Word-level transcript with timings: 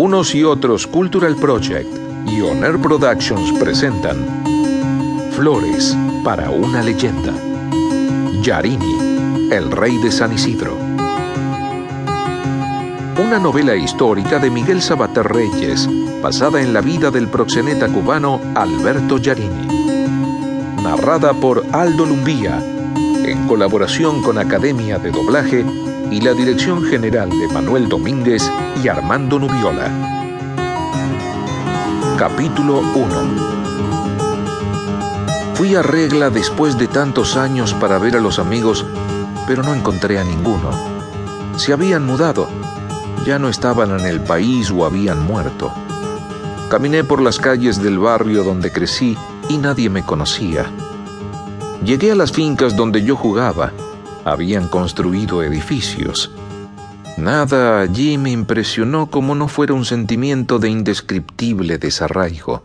Unos 0.00 0.32
y 0.32 0.44
otros 0.44 0.86
Cultural 0.86 1.34
Project 1.34 1.88
y 2.28 2.40
Honor 2.40 2.80
Productions 2.80 3.50
presentan 3.58 4.44
Flores 5.32 5.92
para 6.22 6.50
una 6.50 6.84
leyenda. 6.84 7.34
Yarini, 8.40 9.50
el 9.50 9.72
rey 9.72 9.98
de 9.98 10.12
San 10.12 10.32
Isidro. 10.32 10.76
Una 13.20 13.40
novela 13.40 13.74
histórica 13.74 14.38
de 14.38 14.52
Miguel 14.52 14.80
Sabater 14.82 15.26
Reyes, 15.26 15.88
basada 16.22 16.62
en 16.62 16.72
la 16.72 16.80
vida 16.80 17.10
del 17.10 17.26
proxeneta 17.26 17.88
cubano 17.88 18.40
Alberto 18.54 19.18
Yarini. 19.18 19.66
Narrada 20.80 21.34
por 21.34 21.66
Aldo 21.72 22.06
Lumbía, 22.06 22.62
en 23.24 23.46
colaboración 23.46 24.22
con 24.22 24.38
Academia 24.38 24.98
de 24.98 25.10
Doblaje 25.10 25.64
y 26.10 26.20
la 26.20 26.32
dirección 26.32 26.82
general 26.84 27.28
de 27.30 27.48
Manuel 27.48 27.88
Domínguez 27.88 28.50
y 28.82 28.88
Armando 28.88 29.38
Nubiola. 29.38 29.90
Capítulo 32.18 32.80
1 32.80 33.58
Fui 35.54 35.74
a 35.74 35.82
regla 35.82 36.30
después 36.30 36.78
de 36.78 36.86
tantos 36.86 37.36
años 37.36 37.74
para 37.74 37.98
ver 37.98 38.16
a 38.16 38.20
los 38.20 38.38
amigos, 38.38 38.86
pero 39.46 39.62
no 39.62 39.74
encontré 39.74 40.18
a 40.18 40.24
ninguno. 40.24 40.70
Se 41.56 41.72
habían 41.72 42.06
mudado, 42.06 42.48
ya 43.26 43.38
no 43.38 43.48
estaban 43.48 43.98
en 43.98 44.06
el 44.06 44.20
país 44.20 44.70
o 44.70 44.86
habían 44.86 45.26
muerto. 45.26 45.72
Caminé 46.70 47.02
por 47.02 47.20
las 47.20 47.38
calles 47.38 47.82
del 47.82 47.98
barrio 47.98 48.44
donde 48.44 48.70
crecí 48.70 49.18
y 49.48 49.58
nadie 49.58 49.90
me 49.90 50.04
conocía. 50.04 50.70
Llegué 51.84 52.12
a 52.12 52.14
las 52.14 52.32
fincas 52.32 52.76
donde 52.76 53.02
yo 53.04 53.16
jugaba 53.16 53.72
habían 54.24 54.68
construido 54.68 55.42
edificios. 55.42 56.30
Nada 57.16 57.80
allí 57.80 58.18
me 58.18 58.30
impresionó 58.30 59.10
como 59.10 59.34
no 59.34 59.48
fuera 59.48 59.74
un 59.74 59.84
sentimiento 59.84 60.58
de 60.58 60.68
indescriptible 60.68 61.78
desarraigo. 61.78 62.64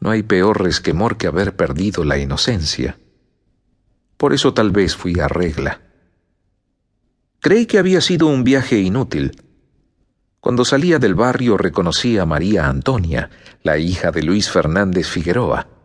No 0.00 0.10
hay 0.10 0.22
peor 0.22 0.62
resquemor 0.62 1.16
que 1.16 1.26
haber 1.26 1.56
perdido 1.56 2.04
la 2.04 2.18
inocencia. 2.18 2.98
Por 4.16 4.32
eso 4.32 4.54
tal 4.54 4.70
vez 4.70 4.94
fui 4.94 5.18
a 5.18 5.28
regla. 5.28 5.80
Creí 7.40 7.66
que 7.66 7.78
había 7.78 8.00
sido 8.00 8.26
un 8.26 8.44
viaje 8.44 8.78
inútil. 8.78 9.42
Cuando 10.40 10.64
salía 10.64 10.98
del 10.98 11.14
barrio 11.14 11.56
reconocí 11.56 12.18
a 12.18 12.26
María 12.26 12.68
Antonia, 12.68 13.30
la 13.62 13.78
hija 13.78 14.12
de 14.12 14.22
Luis 14.22 14.50
Fernández 14.50 15.08
Figueroa. 15.08 15.77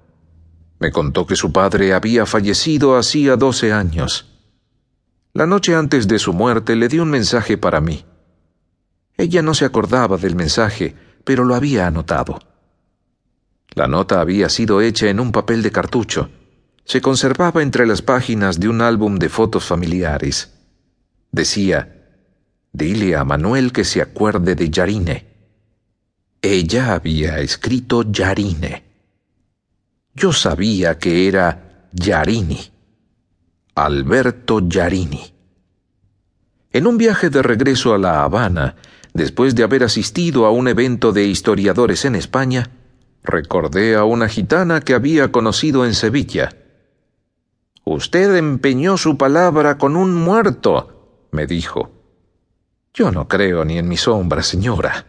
Me 0.83 0.91
contó 0.91 1.25
que 1.25 1.37
su 1.37 1.53
padre 1.53 1.93
había 1.93 2.25
fallecido 2.25 2.97
hacía 2.97 3.37
doce 3.37 3.71
años. 3.71 4.25
La 5.31 5.47
noche 5.47 5.75
antes 5.75 6.09
de 6.09 6.19
su 6.19 6.33
muerte 6.33 6.75
le 6.75 6.89
dio 6.89 7.03
un 7.03 7.09
mensaje 7.09 7.57
para 7.57 7.79
mí. 7.79 8.03
Ella 9.15 9.41
no 9.41 9.53
se 9.53 9.63
acordaba 9.63 10.17
del 10.17 10.35
mensaje, 10.35 10.93
pero 11.23 11.45
lo 11.45 11.55
había 11.55 11.87
anotado. 11.87 12.37
La 13.75 13.87
nota 13.87 14.19
había 14.19 14.49
sido 14.49 14.81
hecha 14.81 15.07
en 15.07 15.21
un 15.21 15.31
papel 15.31 15.63
de 15.63 15.71
cartucho. 15.71 16.29
Se 16.83 16.99
conservaba 16.99 17.61
entre 17.61 17.87
las 17.87 18.01
páginas 18.01 18.59
de 18.59 18.67
un 18.67 18.81
álbum 18.81 19.15
de 19.15 19.29
fotos 19.29 19.63
familiares. 19.63 20.51
Decía, 21.31 22.09
Dile 22.73 23.15
a 23.15 23.23
Manuel 23.23 23.71
que 23.71 23.85
se 23.85 24.01
acuerde 24.01 24.55
de 24.55 24.69
Yarine. 24.69 25.27
Ella 26.41 26.93
había 26.93 27.39
escrito 27.39 28.03
Yarine. 28.03 28.92
Yo 30.15 30.31
sabía 30.31 30.99
que 30.99 31.27
era 31.27 31.87
Yarini. 31.91 32.59
Alberto 33.75 34.59
Yarini. 34.67 35.33
En 36.71 36.85
un 36.85 36.97
viaje 36.97 37.31
de 37.31 37.41
regreso 37.41 37.95
a 37.95 37.97
La 37.97 38.23
Habana, 38.23 38.75
después 39.13 39.55
de 39.55 39.63
haber 39.63 39.83
asistido 39.83 40.45
a 40.45 40.51
un 40.51 40.67
evento 40.67 41.11
de 41.11 41.25
historiadores 41.25 42.05
en 42.05 42.15
España, 42.15 42.69
recordé 43.23 43.95
a 43.95 44.03
una 44.03 44.29
gitana 44.29 44.81
que 44.81 44.93
había 44.93 45.31
conocido 45.31 45.83
en 45.85 45.95
Sevilla. 45.95 46.55
Usted 47.83 48.35
empeñó 48.35 48.97
su 48.97 49.17
palabra 49.17 49.79
con 49.79 49.95
un 49.95 50.13
muerto, 50.13 51.27
me 51.31 51.47
dijo. 51.47 51.91
Yo 52.93 53.11
no 53.11 53.27
creo 53.27 53.65
ni 53.65 53.79
en 53.79 53.87
mi 53.87 53.97
sombra, 53.97 54.43
señora. 54.43 55.07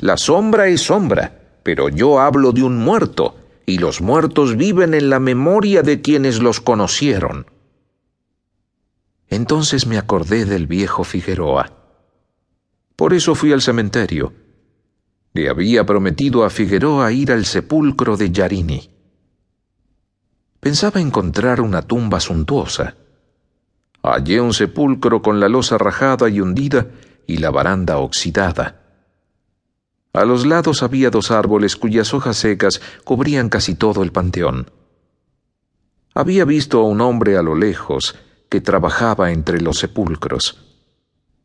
La 0.00 0.16
sombra 0.16 0.66
es 0.66 0.82
sombra, 0.82 1.60
pero 1.62 1.88
yo 1.88 2.20
hablo 2.20 2.50
de 2.50 2.64
un 2.64 2.78
muerto, 2.78 3.36
y 3.66 3.78
los 3.78 4.00
muertos 4.00 4.56
viven 4.56 4.94
en 4.94 5.10
la 5.10 5.18
memoria 5.18 5.82
de 5.82 6.00
quienes 6.00 6.40
los 6.40 6.60
conocieron. 6.60 7.46
Entonces 9.28 9.86
me 9.86 9.98
acordé 9.98 10.44
del 10.44 10.68
viejo 10.68 11.02
Figueroa. 11.02 11.72
Por 12.94 13.12
eso 13.12 13.34
fui 13.34 13.52
al 13.52 13.60
cementerio. 13.60 14.32
Le 15.34 15.50
había 15.50 15.84
prometido 15.84 16.44
a 16.44 16.50
Figueroa 16.50 17.12
ir 17.12 17.32
al 17.32 17.44
sepulcro 17.44 18.16
de 18.16 18.30
Yarini. 18.30 18.90
Pensaba 20.60 21.00
encontrar 21.00 21.60
una 21.60 21.82
tumba 21.82 22.20
suntuosa. 22.20 22.96
Hallé 24.02 24.40
un 24.40 24.54
sepulcro 24.54 25.20
con 25.20 25.40
la 25.40 25.48
losa 25.48 25.76
rajada 25.76 26.28
y 26.28 26.40
hundida 26.40 26.86
y 27.26 27.38
la 27.38 27.50
baranda 27.50 27.98
oxidada. 27.98 28.85
A 30.16 30.24
los 30.24 30.46
lados 30.46 30.82
había 30.82 31.10
dos 31.10 31.30
árboles 31.30 31.76
cuyas 31.76 32.14
hojas 32.14 32.38
secas 32.38 32.80
cubrían 33.04 33.50
casi 33.50 33.74
todo 33.74 34.02
el 34.02 34.12
panteón. 34.12 34.70
Había 36.14 36.46
visto 36.46 36.80
a 36.80 36.84
un 36.84 37.02
hombre 37.02 37.36
a 37.36 37.42
lo 37.42 37.54
lejos 37.54 38.16
que 38.48 38.62
trabajaba 38.62 39.30
entre 39.30 39.60
los 39.60 39.78
sepulcros. 39.78 40.64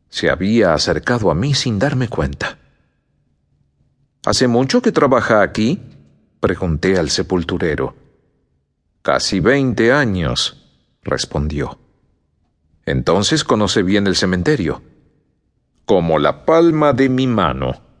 Se 0.08 0.30
había 0.30 0.72
acercado 0.72 1.30
a 1.30 1.34
mí 1.34 1.52
sin 1.52 1.78
darme 1.78 2.08
cuenta. 2.08 2.56
¿Hace 4.24 4.48
mucho 4.48 4.80
que 4.80 4.90
trabaja 4.90 5.42
aquí? 5.42 5.78
pregunté 6.40 6.98
al 6.98 7.10
sepulturero. 7.10 7.94
Casi 9.02 9.40
veinte 9.40 9.92
años, 9.92 10.64
respondió. 11.02 11.78
Entonces 12.86 13.44
conoce 13.44 13.82
bien 13.82 14.06
el 14.06 14.16
cementerio. 14.16 14.80
Como 15.84 16.18
la 16.18 16.46
palma 16.46 16.94
de 16.94 17.10
mi 17.10 17.26
mano. 17.26 17.91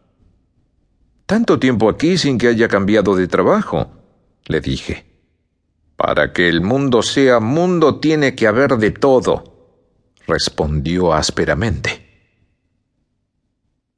Tanto 1.32 1.58
tiempo 1.58 1.88
aquí 1.88 2.18
sin 2.18 2.36
que 2.36 2.48
haya 2.48 2.68
cambiado 2.68 3.16
de 3.16 3.26
trabajo, 3.26 3.90
le 4.44 4.60
dije. 4.60 5.06
Para 5.96 6.30
que 6.34 6.46
el 6.46 6.60
mundo 6.60 7.02
sea 7.02 7.40
mundo 7.40 8.00
tiene 8.00 8.34
que 8.34 8.46
haber 8.46 8.76
de 8.76 8.90
todo, 8.90 10.12
respondió 10.26 11.14
ásperamente. 11.14 12.36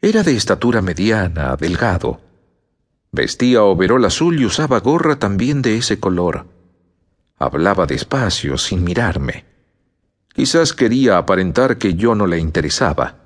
Era 0.01 0.23
de 0.23 0.37
estatura 0.37 0.81
mediana, 0.81 1.57
delgado. 1.57 2.21
Vestía 3.11 3.65
overol 3.65 4.05
azul 4.05 4.41
y 4.41 4.45
usaba 4.45 4.79
gorra 4.79 5.19
también 5.19 5.61
de 5.61 5.77
ese 5.77 5.99
color. 5.99 6.47
Hablaba 7.37 7.87
despacio, 7.87 8.57
sin 8.59 8.85
mirarme. 8.85 9.45
Quizás 10.33 10.73
quería 10.73 11.19
aparentar 11.19 11.79
que 11.79 11.95
yo 11.95 12.15
no 12.15 12.29
le 12.29 12.39
interesaba. 12.39 13.24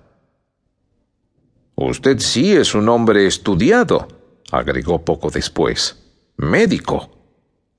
Usted 1.81 2.19
sí 2.19 2.57
es 2.57 2.75
un 2.75 2.89
hombre 2.89 3.29
estudiado, 3.29 4.09
agregó 4.51 5.05
poco 5.05 5.31
después. 5.31 5.97
Médico. 6.37 7.09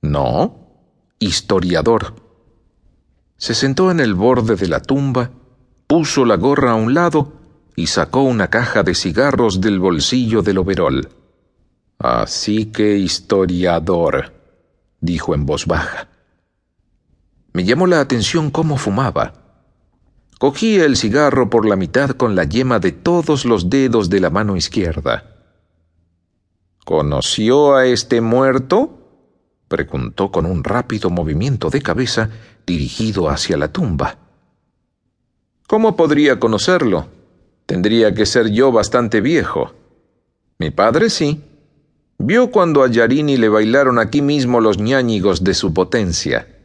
No, 0.00 0.86
historiador. 1.18 2.14
Se 3.36 3.52
sentó 3.52 3.90
en 3.90 4.00
el 4.00 4.14
borde 4.14 4.56
de 4.56 4.68
la 4.68 4.80
tumba, 4.80 5.32
puso 5.86 6.24
la 6.24 6.36
gorra 6.36 6.70
a 6.70 6.76
un 6.76 6.94
lado 6.94 7.34
y 7.76 7.88
sacó 7.88 8.22
una 8.22 8.48
caja 8.48 8.82
de 8.82 8.94
cigarros 8.94 9.60
del 9.60 9.78
bolsillo 9.78 10.40
del 10.40 10.56
overol. 10.56 11.10
Así 11.98 12.72
que 12.72 12.96
historiador, 12.96 14.32
dijo 15.02 15.34
en 15.34 15.44
voz 15.44 15.66
baja. 15.66 16.08
Me 17.52 17.64
llamó 17.64 17.86
la 17.86 18.00
atención 18.00 18.50
cómo 18.50 18.78
fumaba. 18.78 19.39
Cogía 20.40 20.86
el 20.86 20.96
cigarro 20.96 21.50
por 21.50 21.68
la 21.68 21.76
mitad 21.76 22.12
con 22.12 22.34
la 22.34 22.44
yema 22.44 22.78
de 22.78 22.92
todos 22.92 23.44
los 23.44 23.68
dedos 23.68 24.08
de 24.08 24.20
la 24.20 24.30
mano 24.30 24.56
izquierda. 24.56 25.36
¿Conoció 26.86 27.74
a 27.74 27.84
este 27.84 28.22
muerto? 28.22 29.26
preguntó 29.68 30.30
con 30.30 30.46
un 30.46 30.64
rápido 30.64 31.10
movimiento 31.10 31.68
de 31.68 31.82
cabeza 31.82 32.30
dirigido 32.66 33.28
hacia 33.28 33.58
la 33.58 33.68
tumba. 33.68 34.16
¿Cómo 35.66 35.94
podría 35.94 36.40
conocerlo? 36.40 37.08
Tendría 37.66 38.14
que 38.14 38.24
ser 38.24 38.48
yo 38.50 38.72
bastante 38.72 39.20
viejo. 39.20 39.74
Mi 40.58 40.70
padre 40.70 41.10
sí. 41.10 41.44
Vio 42.16 42.50
cuando 42.50 42.82
a 42.82 42.88
Yarini 42.88 43.36
le 43.36 43.50
bailaron 43.50 43.98
aquí 43.98 44.22
mismo 44.22 44.62
los 44.62 44.78
ñáñigos 44.78 45.44
de 45.44 45.52
su 45.52 45.74
potencia. 45.74 46.59